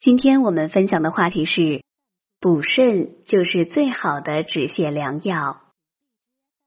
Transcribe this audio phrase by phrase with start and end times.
[0.00, 1.82] 今天我们分享的话题是
[2.40, 5.60] 补肾，就是最好的止泻良药。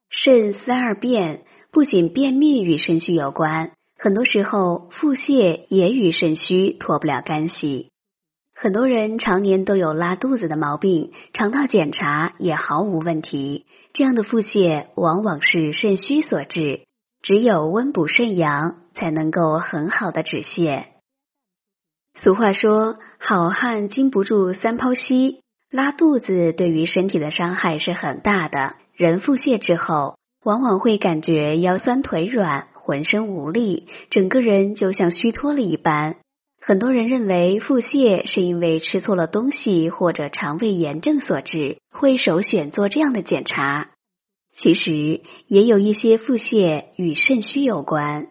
[0.08, 1.42] 肾思二便，
[1.72, 7.90] 不仅便秘与肾虚有关，很多时候腹泻也与肾虚脱不了干系。
[8.54, 16.82] 很多人常年都有拉肚子的毛病，肠道检查也毫无问题，这样的腹泻往往是肾虚所致。
[17.24, 20.84] 只有温补肾阳，才能够很好的止泻。
[22.24, 28.76] 俗话说：“好汉经不住三泡稀。”拉肚子对于身体的伤害是很大的。
[28.96, 30.16] 人腹泻之后，
[30.46, 36.16] 往往会感觉腰酸腿软、浑身无力，整个人就像虚脱了一般。
[36.62, 43.90] 很多人认为腹泻是因为吃错了东西或者肠胃炎症所致，会首选做这样的检查。
[44.56, 48.28] 其实也有一些腹泻与肾虚有关。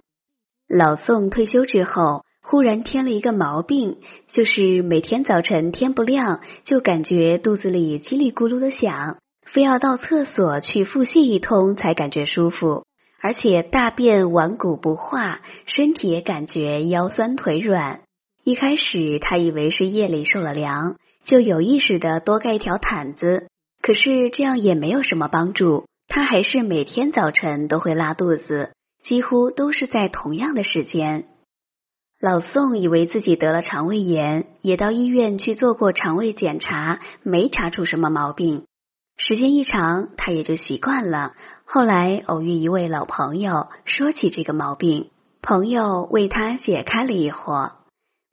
[0.66, 2.24] 老宋退休之后。
[2.42, 12.84] 忽然添了一个毛病，就是每天早晨天不亮就感觉肚子里叽里咕噜的响，非要到厕所去腹泻一通才感觉舒服，
[13.20, 18.00] 而且大便顽固不化，身体也感觉腰酸腿软。
[18.44, 23.46] 一开始他以为是夜里受了凉，就有意识的多盖一条毯子，
[23.80, 28.72] 可是这样也没有什么帮助，他还是每天早晨都会拉肚子，
[29.04, 31.28] 几乎都是在同样的时间。
[32.22, 38.62] 老宋以为自己得了肠胃炎，也到医院去做过肠胃检查，没查出什么毛病。
[39.16, 41.32] 时间一长，他也就习惯了。
[41.64, 45.10] 后来偶遇一位老朋友，说起这个毛病，
[45.42, 47.72] 朋友为他解开了疑惑。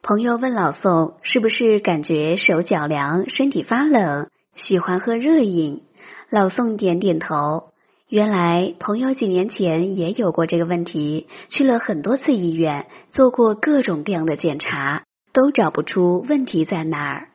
[0.04, 5.82] 朋友问老宋：“是不是感觉手脚凉，身体发冷，喜欢喝热饮？”
[6.30, 7.69] 老宋点点头。
[8.10, 17.28] 原来朋友几年前也有过这个问题，去了很多次医院，做过各种各样的检查，都找不出问题在哪儿。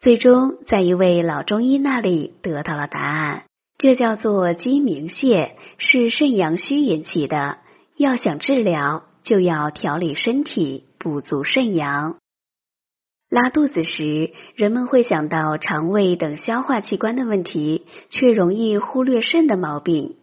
[0.00, 3.42] 最终在一位老中医那里得到了答案，
[3.76, 7.58] 这叫做鸡鸣泻，是肾阳虚引起的。
[7.98, 12.16] 要想治疗，就要调理身体，补足肾阳。
[13.30, 20.16] 拉肚子时，人们会想到肠胃等消化器官的问题，却容易忽略肾的毛病。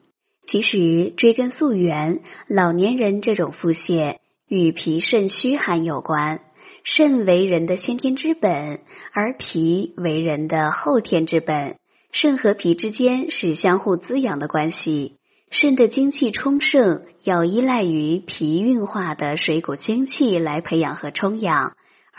[0.48, 4.18] 其实追根溯源，老年人这种腹泻
[4.48, 6.42] 与脾肾虚寒有关。
[6.84, 8.80] 肾为人的先天之本，
[9.14, 11.78] 而脾为人的后天之本。
[12.12, 15.18] 肾和脾之间是相互滋养的关系。
[15.52, 21.74] 肾的精气充盛，要依赖于脾运化的水谷精气来培养和充养。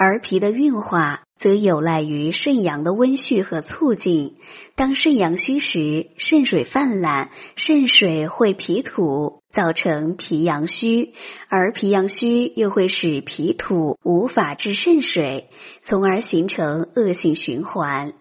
[0.04, 4.34] 而脾的运化则有赖于肾阳的温煦和促进。
[4.74, 11.12] 当肾阳虚时，肾水泛滥，肾水会脾土，造成脾阳虚，
[11.48, 15.50] 而脾阳虚又会使脾土无法制肾水，
[15.84, 18.14] 从而形成恶性循环。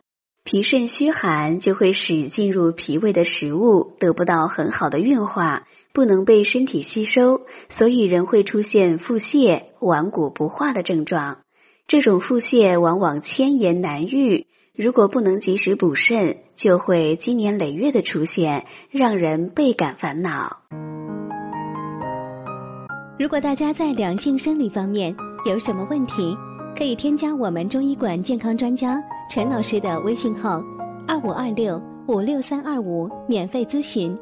[0.44, 5.64] 脾肾虚寒就会使进入脾胃的食物得不到很好的运化，
[5.94, 7.42] 不能被身体吸收，
[7.80, 11.40] 所以人会出现腹泻、顽固不化的症状。
[11.88, 20.62] 这种腹泻往往千言难愈，如果不能及时补肾，就会积年累月的出现，让人倍感烦恼。
[23.20, 25.16] 如果大家在两性生理方面
[25.46, 26.36] 有什么问题，
[26.76, 28.98] 可以添加我们中医馆健康专家
[29.30, 30.64] 陈老师的微信号：
[31.08, 34.18] 二五二六五六三二五，免费咨询。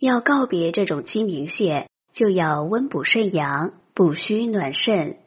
[0.00, 1.86] 要告别这种鸡鸣泻。
[2.18, 5.18] 就要温补肾阳，补虚暖肾。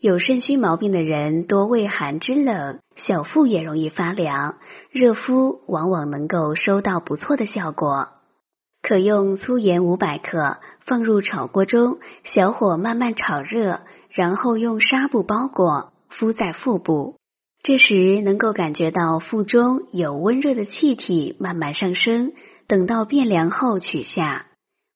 [0.00, 4.56] 有肾虚毛病的人多畏寒肢冷，小腹也容易发凉，
[4.90, 8.08] 热敷往往能够收到不错的效果。
[8.82, 17.14] 可用粗盐五百克放入炒锅中，小火慢慢炒热，然后用纱布包裹，敷在腹部。
[17.62, 22.32] 这时能够感觉到腹中有温热的气体慢慢上升，
[22.66, 24.46] 等到变凉后取下。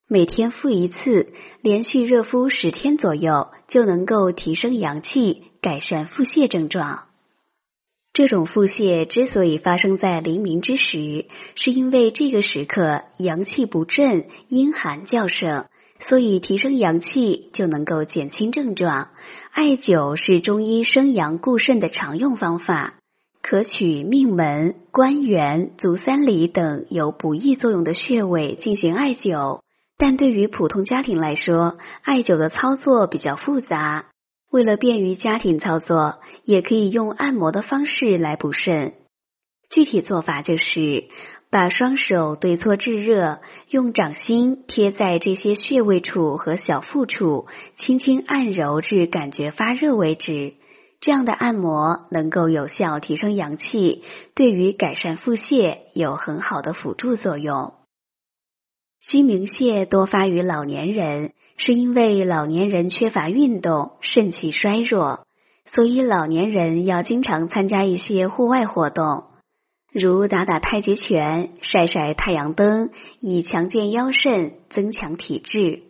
[0.07, 1.33] 每天敷一次，
[1.63, 7.05] 连续热敷十天左右，就能够提升阳气，改善腹泻症状。
[8.12, 11.25] 这种腹泻之所以发生在黎明之时，
[11.55, 15.65] 是因为这个时刻阳气不振，阴寒较盛，
[16.07, 19.09] 所以提升阳气就能够减轻症状。
[19.53, 23.00] 艾灸是中医生阳固肾的常用方法，
[23.43, 29.63] 可取命门、关元、足三里等有补益作用的穴位进行艾灸。
[30.06, 34.05] 但对于普通家庭来说，艾灸的操作比较复杂。
[34.51, 38.93] 为了便于家庭操作，也可以用按摩的方式来补肾。
[39.71, 41.05] 具体做法就是
[41.51, 43.41] 把双手对搓炙热，
[43.71, 47.47] 用掌心贴在这些穴位处和小腹处，
[47.79, 50.53] 轻轻按揉至感觉发热为止。
[51.00, 54.03] 这样的按摩能够有效提升阳气，
[54.35, 57.73] 对于改善腹泻有很好的辅助作用。
[59.09, 65.27] 鸡鸣泻多发于老年人，是因为老年人缺乏运动，肾气衰弱，
[65.67, 69.25] 所以老年人要经常参加一些户外活动。
[69.93, 72.91] 如打打太极拳、晒晒太阳灯，
[73.21, 75.83] 以强健腰肾、增强体质。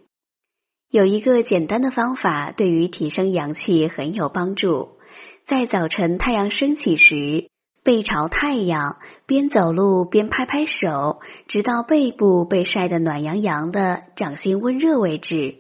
[0.91, 4.89] 有一个简单的方法，对于提升阳气很有帮助。
[5.47, 7.49] 在早晨太阳升起时，
[7.85, 8.97] 背朝太阳，
[9.27, 15.57] 边走路边拍拍手，直到背部被晒得暖洋洋的，掌心温热为止。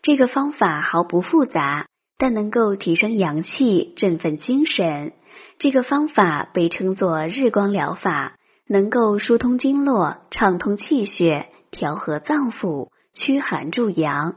[0.00, 1.86] 这个方法毫不复杂，
[2.16, 5.12] 但能够提升阳气，振奋精神。
[5.58, 8.36] 这个方法被称作日光疗法，
[8.68, 14.36] 能够疏通经络、畅通气血、调和脏腑、驱寒助阳。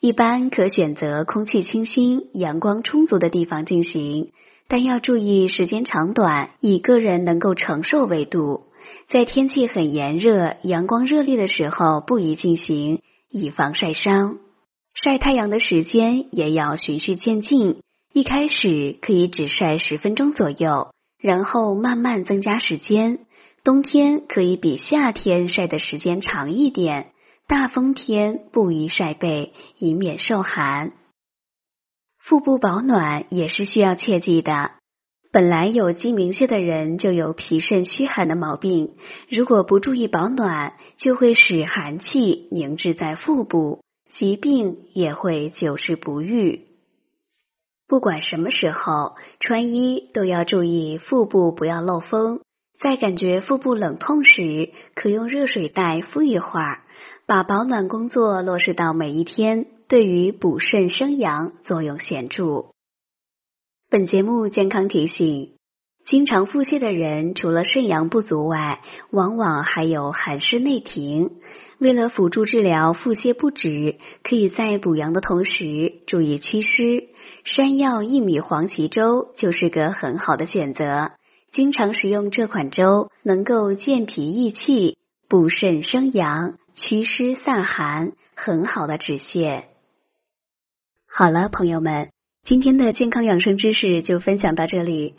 [0.00, 4.30] 一般可选择空气清新、阳光充足的地方进行，
[4.68, 8.64] 但要注意时间长短，以个人能够承受为度。
[9.06, 13.00] 在天气很炎热、阳光热烈的时候不宜进行，
[13.30, 14.38] 以防晒伤。
[14.94, 17.80] 晒太阳的时间也要循序渐进。
[18.12, 20.88] 一开始可以只晒十分钟左右，
[21.20, 23.20] 然后慢慢增加时间。
[23.64, 27.12] 冬天可以比夏天晒的时间长一点。
[27.46, 30.92] 大风天不宜晒背，以免受寒。
[32.28, 34.72] 腹部保暖也是需要切记的。
[35.32, 38.96] 本来有鸡鸣泻的人就有脾肾虚寒的毛病，
[39.30, 43.82] 如果不注意保暖，就会使寒气凝滞在腹部，
[44.12, 46.66] 疾病也会久治不愈。
[47.86, 52.40] 不管什么时候穿衣，都要注意腹部不要漏风。
[52.78, 56.82] 在感觉腹部冷痛时，可用热水袋敷一会儿，
[57.26, 62.66] 把保暖工作落实到每一天，对于补肾生阳作用显著。
[63.88, 65.54] 本节目健康提醒：
[66.04, 71.30] 经常腹泻的人，除了肾阳不足外，往往还有寒湿内停。
[71.78, 77.08] 为了辅助治疗腹泻不止，可以在补阳的同时注意祛湿。
[77.44, 81.12] 山药薏米黄芪粥就是个很好的选择。
[81.50, 84.98] 经常食用这款粥，能够健脾益气、
[85.30, 89.64] 补肾生阳、祛湿散寒，很好的止泻。
[91.10, 92.10] 好了，朋友们，
[92.44, 95.14] 今天的健康养生知识就分享到这里。